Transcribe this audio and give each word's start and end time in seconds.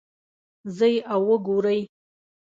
ځئ 0.77 0.95
او 1.13 1.21
وګورئ 1.29 1.79